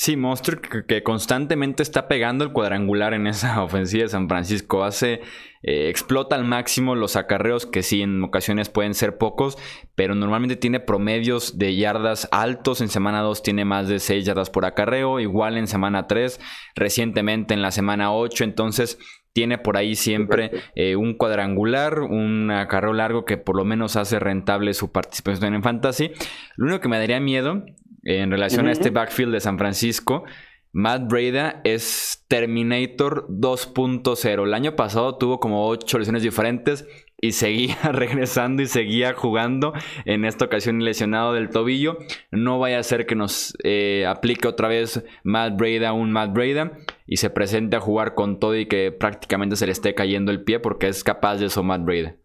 Sí, 0.00 0.16
Monster 0.16 0.60
que, 0.60 1.02
constantemente 1.02 1.82
está 1.82 2.06
pegando 2.06 2.44
el 2.44 2.52
cuadrangular 2.52 3.14
en 3.14 3.26
esa 3.26 3.60
ofensiva 3.64 4.04
de 4.04 4.08
San 4.08 4.28
Francisco. 4.28 4.84
Hace, 4.84 5.22
eh, 5.64 5.88
explota 5.88 6.36
al 6.36 6.44
máximo 6.44 6.94
los 6.94 7.16
acarreos, 7.16 7.66
que 7.66 7.82
sí, 7.82 8.02
en 8.02 8.22
ocasiones 8.22 8.68
pueden 8.68 8.94
ser 8.94 9.18
pocos, 9.18 9.58
pero 9.96 10.14
normalmente 10.14 10.54
tiene 10.54 10.78
promedios 10.78 11.58
de 11.58 11.74
yardas 11.74 12.28
altos. 12.30 12.80
En 12.80 12.90
semana 12.90 13.22
2 13.22 13.42
tiene 13.42 13.64
más 13.64 13.88
de 13.88 13.98
6 13.98 14.24
yardas 14.24 14.50
por 14.50 14.66
acarreo, 14.66 15.18
igual 15.18 15.56
en 15.56 15.66
semana 15.66 16.06
3, 16.06 16.40
recientemente 16.76 17.54
en 17.54 17.60
la 17.60 17.72
semana 17.72 18.12
8. 18.12 18.44
Entonces, 18.44 19.00
tiene 19.32 19.58
por 19.58 19.76
ahí 19.76 19.96
siempre 19.96 20.52
eh, 20.76 20.94
un 20.94 21.14
cuadrangular, 21.14 22.02
un 22.02 22.52
carro 22.68 22.92
largo 22.92 23.24
que 23.24 23.36
por 23.36 23.56
lo 23.56 23.64
menos 23.64 23.96
hace 23.96 24.20
rentable 24.20 24.74
su 24.74 24.92
participación 24.92 25.54
en 25.54 25.64
Fantasy. 25.64 26.12
Lo 26.54 26.66
único 26.66 26.80
que 26.80 26.88
me 26.88 26.98
daría 26.98 27.18
miedo 27.18 27.64
en 28.04 28.30
relación 28.30 28.68
a 28.68 28.72
este 28.72 28.90
backfield 28.90 29.32
de 29.32 29.40
San 29.40 29.58
Francisco, 29.58 30.24
Matt 30.72 31.08
Breda 31.08 31.60
es 31.64 32.24
Terminator 32.28 33.26
2.0. 33.28 34.44
El 34.44 34.54
año 34.54 34.76
pasado 34.76 35.16
tuvo 35.16 35.40
como 35.40 35.66
8 35.66 35.98
lesiones 35.98 36.22
diferentes 36.22 36.86
y 37.20 37.32
seguía 37.32 37.76
regresando 37.92 38.62
y 38.62 38.66
seguía 38.66 39.14
jugando. 39.14 39.72
En 40.04 40.24
esta 40.24 40.44
ocasión 40.44 40.84
lesionado 40.84 41.32
del 41.32 41.48
tobillo. 41.48 41.98
No 42.30 42.58
vaya 42.58 42.78
a 42.78 42.82
ser 42.82 43.06
que 43.06 43.14
nos 43.14 43.56
eh, 43.64 44.04
aplique 44.06 44.46
otra 44.46 44.68
vez 44.68 45.04
Matt 45.24 45.56
Breda, 45.56 45.92
un 45.92 46.12
Matt 46.12 46.32
Breda, 46.32 46.78
y 47.06 47.16
se 47.16 47.30
presente 47.30 47.76
a 47.76 47.80
jugar 47.80 48.14
con 48.14 48.38
todo 48.38 48.56
y 48.56 48.66
que 48.66 48.92
prácticamente 48.92 49.56
se 49.56 49.66
le 49.66 49.72
esté 49.72 49.94
cayendo 49.94 50.30
el 50.30 50.44
pie 50.44 50.60
porque 50.60 50.88
es 50.88 51.02
capaz 51.02 51.36
de 51.36 51.46
eso 51.46 51.62
Matt 51.62 51.84
Breda. 51.84 52.16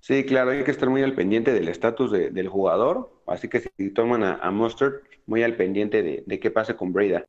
Sí, 0.00 0.24
claro, 0.24 0.50
hay 0.50 0.64
que 0.64 0.70
estar 0.70 0.88
muy 0.88 1.02
al 1.02 1.12
pendiente 1.12 1.52
del 1.52 1.68
estatus 1.68 2.10
del 2.10 2.48
jugador. 2.48 3.19
Así 3.30 3.48
que 3.48 3.60
si 3.60 3.90
toman 3.90 4.24
a, 4.24 4.50
Mustard, 4.50 4.94
muy 5.26 5.44
al 5.44 5.54
pendiente 5.54 6.02
de, 6.02 6.24
de 6.26 6.40
qué 6.40 6.50
pase 6.50 6.74
con 6.74 6.92
Breda. 6.92 7.24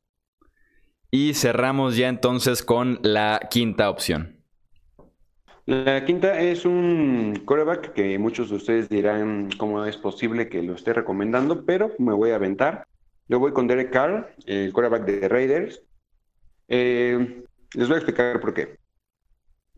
Y 1.12 1.34
cerramos 1.34 1.96
ya 1.96 2.08
entonces 2.08 2.62
con 2.62 2.98
la 3.02 3.48
quinta 3.50 3.88
opción. 3.88 4.42
La 5.64 6.04
quinta 6.04 6.40
es 6.40 6.64
un 6.64 7.42
coreback 7.44 7.92
que 7.92 8.18
muchos 8.18 8.50
de 8.50 8.56
ustedes 8.56 8.88
dirán 8.88 9.48
cómo 9.58 9.84
es 9.84 9.96
posible 9.96 10.48
que 10.48 10.60
lo 10.60 10.74
esté 10.74 10.92
recomendando, 10.92 11.64
pero 11.64 11.92
me 11.98 12.12
voy 12.12 12.30
a 12.30 12.34
aventar. 12.34 12.88
Yo 13.28 13.38
voy 13.38 13.52
con 13.52 13.68
Derek 13.68 13.92
Carr, 13.92 14.34
el 14.46 14.72
coreback 14.72 15.04
de 15.04 15.28
Raiders. 15.28 15.84
Eh, 16.66 17.44
les 17.74 17.88
voy 17.88 17.94
a 17.94 17.98
explicar 17.98 18.40
por 18.40 18.54
qué. 18.54 18.76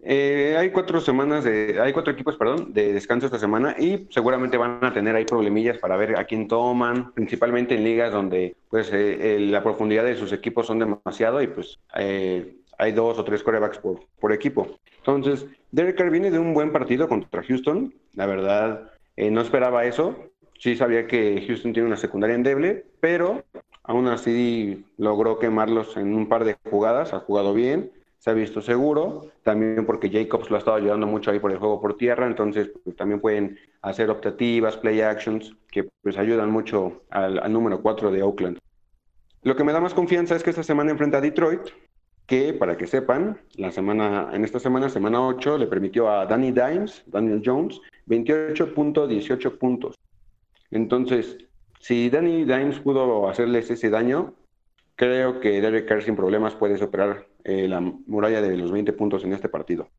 Eh, 0.06 0.54
hay 0.58 0.70
cuatro 0.70 1.00
semanas 1.00 1.44
de, 1.44 1.78
hay 1.80 1.92
cuatro 1.92 2.12
equipos, 2.12 2.36
perdón, 2.36 2.74
de 2.74 2.92
descanso 2.92 3.26
esta 3.26 3.38
semana 3.38 3.74
y 3.78 4.06
seguramente 4.10 4.58
van 4.58 4.84
a 4.84 4.92
tener 4.92 5.16
ahí 5.16 5.24
problemillas 5.24 5.78
para 5.78 5.96
ver 5.96 6.18
a 6.18 6.24
quién 6.24 6.46
toman, 6.46 7.12
principalmente 7.12 7.74
en 7.74 7.84
ligas 7.84 8.12
donde 8.12 8.54
pues 8.68 8.90
eh, 8.92 9.38
la 9.40 9.62
profundidad 9.62 10.04
de 10.04 10.16
sus 10.16 10.32
equipos 10.32 10.66
son 10.66 10.78
demasiado 10.78 11.40
y 11.40 11.46
pues 11.46 11.78
hay 12.78 12.92
dos 12.92 13.18
o 13.18 13.24
tres 13.24 13.42
corebacks 13.42 13.78
por, 13.78 14.00
por 14.20 14.32
equipo. 14.32 14.78
Entonces, 14.98 15.46
Derek 15.70 15.96
Carr 15.96 16.10
viene 16.10 16.30
de 16.30 16.38
un 16.38 16.54
buen 16.54 16.72
partido 16.72 17.08
contra 17.08 17.42
Houston. 17.42 17.92
La 18.14 18.26
verdad, 18.26 18.92
eh, 19.16 19.30
no 19.30 19.40
esperaba 19.40 19.84
eso. 19.84 20.16
Sí 20.58 20.76
sabía 20.76 21.06
que 21.06 21.44
Houston 21.46 21.72
tiene 21.72 21.88
una 21.88 21.96
secundaria 21.96 22.36
endeble, 22.36 22.86
pero 23.00 23.44
aún 23.82 24.08
así 24.08 24.84
logró 24.96 25.38
quemarlos 25.38 25.96
en 25.96 26.14
un 26.14 26.28
par 26.28 26.44
de 26.44 26.56
jugadas. 26.70 27.12
Ha 27.12 27.20
jugado 27.20 27.52
bien, 27.54 27.90
se 28.24 28.30
ha 28.30 28.34
visto 28.34 28.62
seguro. 28.62 29.26
También 29.42 29.84
porque 29.84 30.08
Jacobs 30.08 30.48
lo 30.48 30.56
ha 30.56 30.58
estado 30.58 30.78
ayudando 30.78 31.06
mucho 31.06 31.30
ahí 31.30 31.38
por 31.38 31.52
el 31.52 31.58
juego 31.58 31.78
por 31.78 31.98
tierra. 31.98 32.26
Entonces, 32.26 32.70
pues, 32.82 32.96
también 32.96 33.20
pueden 33.20 33.58
hacer 33.82 34.08
optativas, 34.08 34.78
play 34.78 35.02
actions, 35.02 35.54
que 35.70 35.90
pues 36.00 36.16
ayudan 36.16 36.50
mucho 36.50 37.02
al, 37.10 37.52
número 37.52 37.82
4 37.82 38.10
de 38.10 38.22
Oakland. 38.22 38.58
Lo 39.42 39.54
que 39.54 39.62
me 39.62 39.74
da 39.74 39.80
más 39.80 39.92
confianza 39.92 40.34
es 40.34 40.42
que 40.42 40.48
esta 40.48 40.62
semana 40.62 40.90
enfrenta 40.90 41.18
a 41.18 41.20
Detroit, 41.20 41.68
que 42.24 42.54
para 42.54 42.78
que 42.78 42.86
sepan, 42.86 43.38
la 43.56 43.70
semana, 43.70 44.30
en 44.32 44.42
esta 44.42 44.58
semana, 44.58 44.88
semana 44.88 45.20
8, 45.20 45.58
le 45.58 45.66
permitió 45.66 46.08
a 46.08 46.24
Danny 46.24 46.50
Dimes, 46.50 47.02
Daniel 47.04 47.42
Jones, 47.44 47.78
28.18 48.06 49.58
puntos. 49.58 49.96
Entonces, 50.70 51.36
si 51.78 52.08
Danny 52.08 52.44
Dimes 52.44 52.78
pudo 52.78 53.28
hacerles 53.28 53.70
ese 53.70 53.90
daño, 53.90 54.32
creo 54.96 55.40
que 55.40 55.60
Derek 55.60 55.86
Carr 55.86 56.02
sin 56.02 56.16
problemas 56.16 56.54
puede 56.54 56.78
superar 56.78 57.26
eh, 57.44 57.68
la 57.68 57.80
muralla 57.80 58.40
de 58.40 58.56
los 58.56 58.72
20 58.72 58.94
puntos 58.94 59.22
en 59.22 59.34
este 59.34 59.50
partido. 59.50 59.90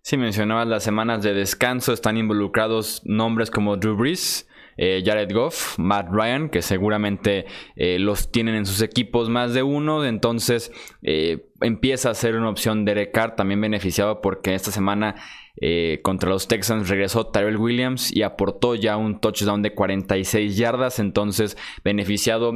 Sí, 0.00 0.16
mencionabas 0.16 0.66
las 0.66 0.84
semanas 0.84 1.22
de 1.22 1.34
descanso, 1.34 1.92
están 1.92 2.16
involucrados 2.16 3.02
nombres 3.04 3.50
como 3.50 3.76
Drew 3.76 3.94
Brees, 3.94 4.48
eh, 4.78 5.02
Jared 5.04 5.30
Goff, 5.34 5.78
Matt 5.78 6.08
Ryan, 6.10 6.48
que 6.48 6.62
seguramente 6.62 7.44
eh, 7.74 7.98
los 7.98 8.30
tienen 8.32 8.54
en 8.54 8.64
sus 8.64 8.80
equipos 8.80 9.28
más 9.28 9.52
de 9.52 9.62
uno, 9.62 10.04
entonces 10.04 10.72
empieza 11.60 12.10
a 12.10 12.14
ser 12.14 12.36
una 12.36 12.48
opción 12.48 12.86
Derek 12.86 13.12
Carr, 13.12 13.36
también 13.36 13.60
beneficiado 13.60 14.22
porque 14.22 14.54
esta 14.54 14.70
semana 14.70 15.14
contra 16.02 16.28
los 16.28 16.48
Texans 16.48 16.88
regresó 16.88 17.28
Tyrell 17.28 17.56
Williams 17.56 18.14
y 18.14 18.22
aportó 18.22 18.74
ya 18.74 18.98
un 18.98 19.20
touchdown 19.20 19.62
de 19.62 19.74
46 19.74 20.56
yardas, 20.56 20.98
entonces 20.98 21.56
beneficiado 21.82 22.52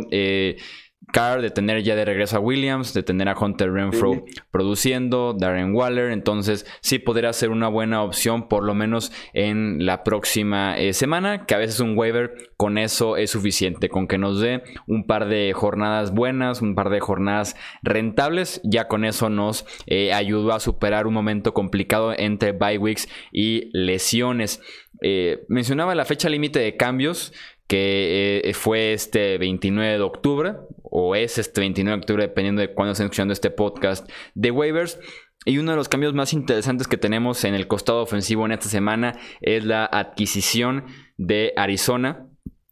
Carr, 1.12 1.42
de 1.42 1.50
tener 1.50 1.82
ya 1.82 1.96
de 1.96 2.04
regreso 2.04 2.36
a 2.36 2.40
Williams, 2.40 2.94
de 2.94 3.02
tener 3.02 3.28
a 3.28 3.36
Hunter 3.38 3.72
Renfro 3.72 4.24
produciendo, 4.50 5.34
Darren 5.34 5.74
Waller, 5.74 6.12
entonces 6.12 6.66
sí 6.82 6.98
podría 6.98 7.32
ser 7.32 7.50
una 7.50 7.68
buena 7.68 8.02
opción 8.02 8.48
por 8.48 8.64
lo 8.64 8.74
menos 8.74 9.10
en 9.32 9.84
la 9.84 10.04
próxima 10.04 10.78
eh, 10.78 10.92
semana, 10.92 11.46
que 11.46 11.54
a 11.54 11.58
veces 11.58 11.80
un 11.80 11.96
waiver 11.96 12.34
con 12.56 12.78
eso 12.78 13.16
es 13.16 13.30
suficiente, 13.30 13.88
con 13.88 14.06
que 14.06 14.18
nos 14.18 14.40
dé 14.40 14.62
un 14.86 15.06
par 15.06 15.28
de 15.28 15.52
jornadas 15.52 16.12
buenas, 16.12 16.62
un 16.62 16.74
par 16.74 16.90
de 16.90 17.00
jornadas 17.00 17.56
rentables, 17.82 18.60
ya 18.62 18.86
con 18.86 19.04
eso 19.04 19.30
nos 19.30 19.66
eh, 19.86 20.12
ayudó 20.12 20.52
a 20.52 20.60
superar 20.60 21.06
un 21.06 21.14
momento 21.14 21.54
complicado 21.54 22.12
entre 22.16 22.52
bye 22.52 22.78
weeks 22.78 23.08
y 23.32 23.70
lesiones. 23.72 24.60
Eh, 25.02 25.44
mencionaba 25.48 25.94
la 25.94 26.04
fecha 26.04 26.28
límite 26.28 26.58
de 26.58 26.76
cambios 26.76 27.32
que 27.70 28.50
fue 28.54 28.92
este 28.92 29.38
29 29.38 29.92
de 29.92 30.00
octubre, 30.00 30.54
o 30.82 31.14
es 31.14 31.38
este 31.38 31.60
29 31.60 31.96
de 31.96 32.00
octubre, 32.00 32.22
dependiendo 32.24 32.62
de 32.62 32.74
cuándo 32.74 32.92
estén 32.92 33.06
escuchando 33.06 33.32
este 33.32 33.50
podcast 33.52 34.10
de 34.34 34.50
waivers. 34.50 34.98
Y 35.44 35.58
uno 35.58 35.70
de 35.70 35.76
los 35.76 35.88
cambios 35.88 36.12
más 36.12 36.32
interesantes 36.32 36.88
que 36.88 36.96
tenemos 36.96 37.44
en 37.44 37.54
el 37.54 37.68
costado 37.68 38.02
ofensivo 38.02 38.44
en 38.44 38.52
esta 38.52 38.68
semana 38.68 39.20
es 39.40 39.64
la 39.64 39.84
adquisición 39.84 40.86
de 41.16 41.52
Arizona 41.56 42.26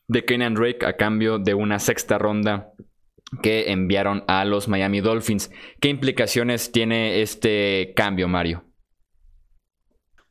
de 0.09 0.25
Kenyan 0.25 0.55
Drake 0.55 0.85
a 0.85 0.97
cambio 0.97 1.38
de 1.38 1.55
una 1.55 1.78
sexta 1.78 2.19
ronda 2.19 2.73
que 3.40 3.71
enviaron 3.71 4.25
a 4.26 4.45
los 4.45 4.67
Miami 4.67 5.00
Dolphins. 5.00 5.52
¿Qué 5.81 5.90
implicaciones 5.90 6.73
tiene 6.73 7.23
este 7.23 7.93
cambio, 7.95 8.26
Mario? 8.26 8.64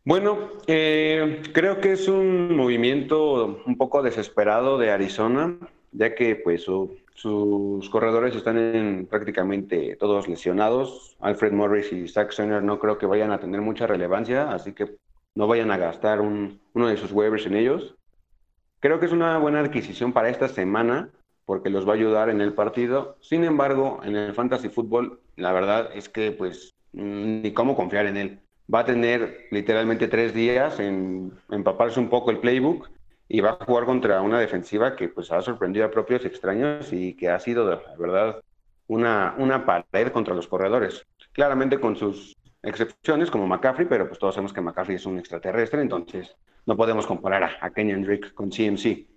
Bueno, 0.07 0.51
eh, 0.67 1.41
creo 1.51 1.81
que 1.81 1.91
es 1.91 2.07
un 2.07 2.55
movimiento 2.55 3.61
un 3.65 3.75
poco 3.75 4.01
desesperado 4.01 4.77
de 4.77 4.89
Arizona, 4.89 5.57
ya 5.91 6.15
que 6.15 6.37
pues 6.37 6.63
su 6.63 6.95
sus 7.13 7.89
corredores 7.89 8.33
están 8.33 9.05
prácticamente 9.09 9.97
todos 9.97 10.29
lesionados. 10.29 11.17
Alfred 11.19 11.51
Morris 11.51 11.91
y 11.91 12.07
Zach 12.07 12.31
Senner 12.31 12.63
no 12.63 12.79
creo 12.79 12.97
que 12.97 13.05
vayan 13.05 13.33
a 13.33 13.41
tener 13.41 13.59
mucha 13.59 13.85
relevancia, 13.85 14.49
así 14.53 14.71
que 14.71 14.95
no 15.35 15.45
vayan 15.45 15.71
a 15.71 15.77
gastar 15.77 16.21
uno 16.21 16.87
de 16.87 16.95
sus 16.95 17.11
waivers 17.11 17.45
en 17.45 17.57
ellos. 17.57 17.95
Creo 18.79 19.01
que 19.01 19.07
es 19.07 19.11
una 19.11 19.37
buena 19.39 19.59
adquisición 19.59 20.13
para 20.13 20.29
esta 20.29 20.47
semana 20.47 21.09
porque 21.43 21.69
los 21.69 21.85
va 21.85 21.91
a 21.91 21.95
ayudar 21.95 22.29
en 22.29 22.39
el 22.39 22.53
partido. 22.53 23.17
Sin 23.19 23.43
embargo, 23.43 23.99
en 24.05 24.15
el 24.15 24.33
fantasy 24.33 24.69
fútbol, 24.69 25.19
la 25.35 25.51
verdad 25.51 25.89
es 25.93 26.07
que 26.07 26.31
pues 26.31 26.73
ni 26.93 27.51
cómo 27.51 27.75
confiar 27.75 28.05
en 28.05 28.15
él. 28.15 28.39
Va 28.73 28.79
a 28.79 28.85
tener 28.85 29.47
literalmente 29.51 30.07
tres 30.07 30.33
días 30.33 30.79
en 30.79 31.31
empaparse 31.49 31.99
un 31.99 32.09
poco 32.09 32.31
el 32.31 32.39
playbook 32.39 32.89
y 33.29 33.39
va 33.41 33.57
a 33.59 33.65
jugar 33.65 33.85
contra 33.85 34.21
una 34.21 34.39
defensiva 34.39 34.95
que 34.95 35.09
pues 35.09 35.31
ha 35.31 35.41
sorprendido 35.41 35.85
a 35.85 35.91
propios 35.91 36.25
extraños 36.25 36.91
y 36.91 37.15
que 37.15 37.29
ha 37.29 37.39
sido, 37.39 37.69
la 37.69 37.81
verdad, 37.97 38.41
una, 38.87 39.35
una 39.37 39.65
pared 39.65 40.11
contra 40.11 40.35
los 40.35 40.47
corredores. 40.47 41.05
Claramente 41.33 41.79
con 41.79 41.95
sus 41.95 42.35
excepciones 42.63 43.31
como 43.31 43.47
McCaffrey, 43.47 43.87
pero 43.87 44.07
pues 44.07 44.19
todos 44.19 44.35
sabemos 44.35 44.53
que 44.53 44.61
McCaffrey 44.61 44.95
es 44.95 45.05
un 45.05 45.19
extraterrestre, 45.19 45.81
entonces 45.81 46.35
no 46.65 46.75
podemos 46.75 47.05
comparar 47.05 47.43
a, 47.43 47.57
a 47.61 47.69
Kenyan 47.69 48.03
Drake 48.03 48.33
con 48.33 48.49
CMC. 48.49 49.07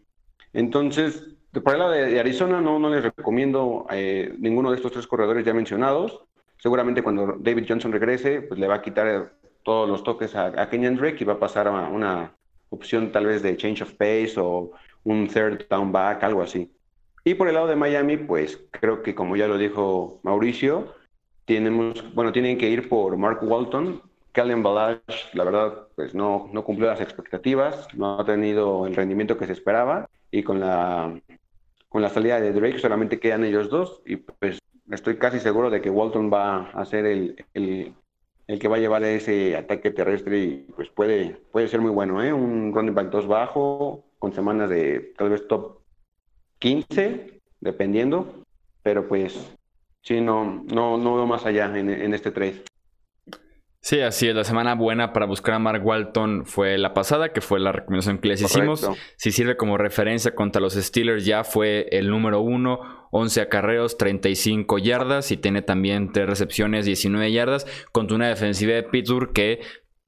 Entonces, 0.52 1.24
por 1.52 1.72
el 1.72 1.78
lado 1.78 1.90
de, 1.92 2.20
Arizona 2.20 2.60
no, 2.60 2.78
no 2.78 2.90
les 2.90 3.02
recomiendo 3.02 3.86
eh, 3.90 4.34
ninguno 4.38 4.70
de 4.70 4.76
estos 4.76 4.92
tres 4.92 5.06
corredores 5.06 5.44
ya 5.44 5.54
mencionados. 5.54 6.24
Seguramente 6.58 7.02
cuando 7.02 7.36
David 7.38 7.64
Johnson 7.68 7.92
regrese, 7.92 8.42
pues 8.42 8.60
le 8.60 8.68
va 8.68 8.76
a 8.76 8.82
quitar 8.82 9.32
todos 9.62 9.88
los 9.88 10.02
toques 10.04 10.34
a, 10.34 10.46
a 10.60 10.68
Kenyan 10.68 10.96
Drake 10.96 11.18
y 11.20 11.24
va 11.24 11.34
a 11.34 11.38
pasar 11.38 11.68
a 11.68 11.88
una 11.88 12.34
opción 12.70 13.12
tal 13.12 13.26
vez 13.26 13.42
de 13.42 13.56
change 13.56 13.82
of 13.82 13.92
pace 13.94 14.34
o 14.36 14.72
un 15.04 15.28
third 15.28 15.68
down 15.68 15.92
back, 15.92 16.22
algo 16.22 16.42
así. 16.42 16.70
Y 17.24 17.34
por 17.34 17.48
el 17.48 17.54
lado 17.54 17.66
de 17.66 17.76
Miami, 17.76 18.16
pues 18.16 18.60
creo 18.70 19.02
que 19.02 19.14
como 19.14 19.36
ya 19.36 19.46
lo 19.46 19.58
dijo 19.58 20.20
Mauricio, 20.22 20.94
tenemos, 21.44 22.14
bueno, 22.14 22.32
tienen 22.32 22.56
que 22.58 22.68
ir 22.68 22.88
por 22.88 23.16
Mark 23.16 23.40
Walton. 23.42 24.02
Callum 24.32 24.62
Balash, 24.62 25.34
la 25.34 25.42
verdad, 25.42 25.88
pues 25.96 26.14
no, 26.14 26.48
no 26.52 26.62
cumplió 26.62 26.88
las 26.88 27.00
expectativas, 27.00 27.88
no 27.94 28.20
ha 28.20 28.24
tenido 28.24 28.86
el 28.86 28.94
rendimiento 28.94 29.36
que 29.36 29.46
se 29.46 29.52
esperaba 29.52 30.08
y 30.30 30.44
con 30.44 30.60
la, 30.60 31.20
con 31.88 32.00
la 32.00 32.08
salida 32.10 32.40
de 32.40 32.52
Drake 32.52 32.78
solamente 32.78 33.18
quedan 33.18 33.42
ellos 33.42 33.68
dos 33.68 34.00
y 34.06 34.16
pues 34.16 34.60
estoy 34.88 35.16
casi 35.16 35.40
seguro 35.40 35.68
de 35.68 35.80
que 35.80 35.90
Walton 35.90 36.32
va 36.32 36.70
a 36.70 36.84
ser 36.84 37.06
el, 37.06 37.44
el, 37.54 37.92
el 38.50 38.58
que 38.58 38.66
va 38.66 38.76
a 38.76 38.80
llevar 38.80 39.04
ese 39.04 39.56
ataque 39.56 39.92
terrestre 39.92 40.64
pues 40.74 40.88
puede, 40.88 41.36
puede 41.52 41.68
ser 41.68 41.80
muy 41.80 41.92
bueno, 41.92 42.20
¿eh? 42.20 42.32
Un 42.32 42.74
running 42.74 42.94
back 42.94 43.08
2 43.10 43.28
bajo, 43.28 44.04
con 44.18 44.32
semanas 44.32 44.68
de 44.68 45.12
tal 45.16 45.30
vez 45.30 45.46
top 45.46 45.78
15, 46.58 47.40
dependiendo, 47.60 48.44
pero 48.82 49.06
pues 49.06 49.56
sí, 50.02 50.20
no, 50.20 50.64
no, 50.66 50.98
no 50.98 51.14
veo 51.14 51.26
más 51.26 51.46
allá 51.46 51.66
en, 51.78 51.90
en 51.90 52.12
este 52.12 52.32
trade. 52.32 52.64
Sí, 53.82 54.00
así 54.00 54.28
es. 54.28 54.34
La 54.34 54.44
semana 54.44 54.74
buena 54.74 55.14
para 55.14 55.24
buscar 55.24 55.54
a 55.54 55.58
Mark 55.58 55.84
Walton 55.84 56.44
fue 56.44 56.76
la 56.76 56.92
pasada, 56.92 57.32
que 57.32 57.40
fue 57.40 57.60
la 57.60 57.72
recomendación 57.72 58.18
que 58.18 58.28
les 58.28 58.42
hicimos. 58.42 58.86
Si 59.16 59.32
sirve 59.32 59.56
como 59.56 59.78
referencia 59.78 60.34
contra 60.34 60.60
los 60.60 60.74
Steelers, 60.74 61.24
ya 61.24 61.44
fue 61.44 61.88
el 61.90 62.10
número 62.10 62.40
uno, 62.40 63.08
11 63.10 63.40
acarreos, 63.40 63.96
35 63.96 64.78
yardas 64.78 65.32
y 65.32 65.38
tiene 65.38 65.62
también 65.62 66.12
tres 66.12 66.28
recepciones, 66.28 66.84
19 66.84 67.32
yardas, 67.32 67.66
contra 67.90 68.16
una 68.16 68.28
defensiva 68.28 68.74
de 68.74 68.82
Pittsburgh 68.82 69.32
que 69.32 69.60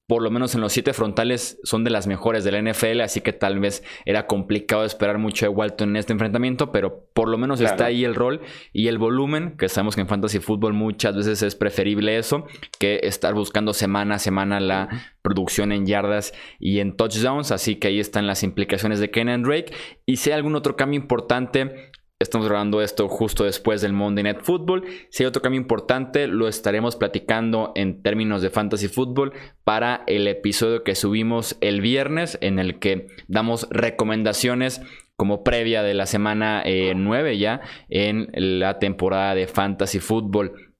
por 0.06 0.22
lo 0.22 0.30
menos 0.30 0.54
en 0.54 0.60
los 0.60 0.72
siete 0.72 0.92
frontales, 0.92 1.60
son 1.62 1.84
de 1.84 1.90
las 1.90 2.06
mejores 2.06 2.44
de 2.44 2.52
la 2.52 2.60
NFL, 2.60 3.00
así 3.00 3.20
que 3.20 3.32
tal 3.32 3.60
vez 3.60 3.82
era 4.04 4.26
complicado 4.26 4.84
esperar 4.84 5.18
mucho 5.18 5.46
de 5.46 5.50
Walton 5.50 5.90
en 5.90 5.96
este 5.96 6.12
enfrentamiento, 6.12 6.72
pero 6.72 7.06
por 7.14 7.28
lo 7.28 7.38
menos 7.38 7.60
está 7.60 7.86
ahí 7.86 8.04
el 8.04 8.14
rol 8.14 8.40
y 8.72 8.88
el 8.88 8.98
volumen, 8.98 9.56
que 9.56 9.68
sabemos 9.68 9.94
que 9.94 10.02
en 10.02 10.08
fantasy 10.08 10.40
fútbol 10.40 10.72
muchas 10.72 11.16
veces 11.16 11.42
es 11.42 11.54
preferible 11.54 12.18
eso 12.18 12.46
que 12.78 13.00
estar 13.04 13.34
buscando 13.34 13.72
semana 13.72 14.16
a 14.16 14.18
semana 14.18 14.60
la 14.60 14.88
producción 15.22 15.70
en 15.72 15.86
yardas 15.86 16.34
y 16.58 16.80
en 16.80 16.96
touchdowns, 16.96 17.52
así 17.52 17.76
que 17.76 17.88
ahí 17.88 18.00
están 18.00 18.26
las 18.26 18.42
implicaciones 18.42 18.98
de 18.98 19.10
Kenan 19.10 19.42
Drake. 19.42 19.72
Y 20.04 20.16
si 20.16 20.30
hay 20.30 20.36
algún 20.36 20.56
otro 20.56 20.76
cambio 20.76 21.00
importante, 21.00 21.91
Estamos 22.22 22.46
grabando 22.46 22.80
esto 22.82 23.08
justo 23.08 23.42
después 23.42 23.82
del 23.82 23.92
Monday 23.92 24.22
Night 24.22 24.42
Football. 24.42 24.84
Si 25.10 25.24
hay 25.24 25.26
otro 25.26 25.42
cambio 25.42 25.60
importante, 25.60 26.28
lo 26.28 26.46
estaremos 26.46 26.94
platicando 26.94 27.72
en 27.74 28.00
términos 28.00 28.42
de 28.42 28.50
fantasy 28.50 28.86
football 28.86 29.32
para 29.64 30.04
el 30.06 30.28
episodio 30.28 30.84
que 30.84 30.94
subimos 30.94 31.56
el 31.60 31.80
viernes, 31.80 32.38
en 32.40 32.60
el 32.60 32.78
que 32.78 33.08
damos 33.26 33.66
recomendaciones 33.70 34.80
como 35.16 35.42
previa 35.42 35.82
de 35.82 35.94
la 35.94 36.06
semana 36.06 36.62
9 36.64 37.32
eh, 37.32 37.38
ya 37.38 37.60
en 37.88 38.28
la 38.32 38.78
temporada 38.78 39.34
de 39.34 39.48
fantasy 39.48 39.98
football. 39.98 40.71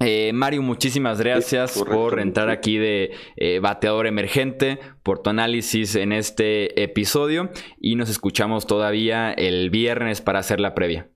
Eh, 0.00 0.32
Mario, 0.32 0.62
muchísimas 0.62 1.20
gracias 1.20 1.82
por 1.82 2.20
entrar 2.20 2.50
aquí 2.50 2.78
de 2.78 3.10
eh, 3.36 3.58
bateador 3.58 4.06
emergente, 4.06 4.78
por 5.02 5.20
tu 5.20 5.30
análisis 5.30 5.96
en 5.96 6.12
este 6.12 6.80
episodio 6.80 7.50
y 7.80 7.96
nos 7.96 8.08
escuchamos 8.08 8.68
todavía 8.68 9.32
el 9.32 9.70
viernes 9.70 10.20
para 10.20 10.38
hacer 10.38 10.60
la 10.60 10.74
previa. 10.74 11.10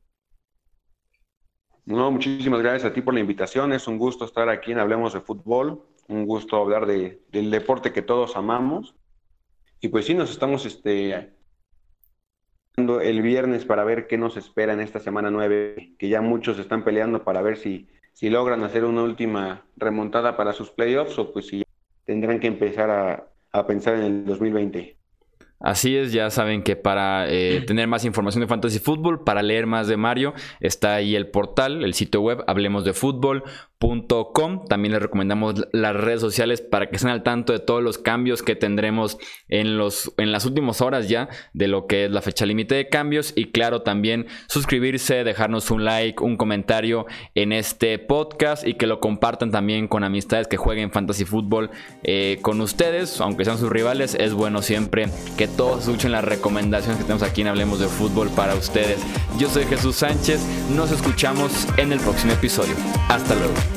No, 1.85 2.11
muchísimas 2.11 2.61
gracias 2.61 2.91
a 2.91 2.93
ti 2.93 3.03
por 3.03 3.15
la 3.15 3.21
invitación. 3.21 3.73
Es 3.73 3.87
un 3.87 3.99
gusto 3.99 4.25
estar 4.25 4.49
aquí 4.49 4.73
en 4.73 4.81
Hablemos 4.81 5.13
de 5.13 5.21
Fútbol, 5.21 5.83
un 6.09 6.27
gusto 6.27 6.57
hablar 6.57 6.87
de, 6.87 7.23
del 7.31 7.53
deporte 7.53 7.93
que 7.93 8.03
todos 8.03 8.37
amamos. 8.37 8.97
Y 9.81 9.89
pues 9.89 10.07
sí, 10.07 10.15
nos 10.15 10.31
estamos 10.31 10.67
este, 10.67 11.35
el 12.77 13.23
viernes 13.23 13.65
para 13.65 13.85
ver 13.85 14.09
qué 14.09 14.19
nos 14.19 14.37
espera 14.37 14.73
en 14.73 14.81
esta 14.81 14.99
semana 14.99 15.31
9, 15.31 15.95
que 15.99 16.09
ya 16.09 16.21
muchos 16.21 16.59
están 16.59 16.85
peleando 16.85 17.25
para 17.25 17.43
ver 17.43 17.57
si 17.57 17.89
si 18.13 18.31
logran 18.31 18.63
hacer 18.65 18.85
una 18.85 19.03
última 19.03 19.65
remontada 19.77 20.37
para 20.37 20.53
sus 20.53 20.71
playoffs 20.71 21.19
o 21.19 21.33
pues 21.33 21.49
si 21.49 21.63
tendrán 22.05 22.41
que 22.41 22.47
empezar 22.47 22.91
a, 22.91 23.67
pensar 23.67 23.95
en 23.97 24.03
el 24.03 24.25
2020. 24.25 24.97
Así 25.61 25.97
es, 25.97 26.13
ya 26.13 26.31
saben 26.31 26.63
que 26.63 26.75
para 26.75 27.31
eh, 27.31 27.61
tener 27.67 27.87
más 27.87 28.05
información 28.05 28.41
de 28.41 28.49
Fantasy 28.49 28.79
Football, 28.79 29.25
para 29.25 29.43
leer 29.43 29.67
más 29.67 29.87
de 29.89 29.97
Mario, 29.97 30.35
está 30.61 30.95
ahí 30.95 31.15
el 31.15 31.29
portal, 31.29 31.85
el 31.85 31.95
sitio 31.95 32.21
web, 32.21 32.43
hablemos 32.47 32.85
de 32.85 32.93
también 34.69 34.93
les 34.93 35.03
recomendamos 35.03 35.67
las 35.73 35.95
redes 35.95 36.21
sociales 36.21 36.61
para 36.61 36.89
que 36.89 36.97
estén 36.97 37.11
al 37.11 37.23
tanto 37.23 37.53
de 37.53 37.59
todos 37.59 37.83
los 37.83 37.99
cambios 37.99 38.43
que 38.43 38.55
tendremos 38.55 39.19
en, 39.49 39.77
los, 39.77 40.13
en 40.19 40.31
las 40.31 40.47
últimas 40.47 40.81
horas 40.81 41.09
ya 41.09 41.29
de 41.53 41.69
lo 41.69 41.87
que 41.87 42.05
es 42.05 42.11
la 42.11 42.23
fecha 42.23 42.47
límite 42.47 42.75
de 42.75 42.89
cambios. 42.89 43.33
Y 43.35 43.51
claro, 43.51 43.83
también 43.83 44.27
suscribirse, 44.47 45.25
dejarnos 45.25 45.71
un 45.71 45.85
like, 45.85 46.23
un 46.23 46.37
comentario 46.37 47.07
en 47.35 47.53
este 47.53 47.99
podcast 47.99 48.67
y 48.67 48.75
que 48.75 48.87
lo 48.87 49.01
compartan 49.01 49.51
también 49.51 49.89
con 49.89 50.05
amistades 50.05 50.47
que 50.47 50.57
jueguen 50.57 50.93
fantasy 50.93 51.25
fútbol 51.25 51.71
eh, 52.05 52.39
con 52.41 52.61
ustedes, 52.61 53.21
aunque 53.21 53.45
sean 53.45 53.59
sus 53.59 53.71
rivales. 53.71 54.15
Es 54.15 54.33
bueno 54.33 54.63
siempre 54.63 55.09
que 55.37 55.49
todos 55.49 55.83
escuchen 55.83 56.13
las 56.13 56.25
recomendaciones 56.25 56.99
que 56.99 57.05
tenemos 57.05 57.23
aquí 57.25 57.41
en 57.41 57.49
Hablemos 57.49 57.81
de 57.81 57.89
Fútbol 57.89 58.29
para 58.31 58.55
ustedes. 58.55 59.01
Yo 59.39 59.49
soy 59.49 59.65
Jesús 59.65 59.97
Sánchez, 59.97 60.41
nos 60.71 60.93
escuchamos 60.93 61.67
en 61.77 61.93
el 61.93 62.01
próximo 62.01 62.33
episodio. 62.33 62.75
Hasta 63.09 63.35
luego. 63.35 63.72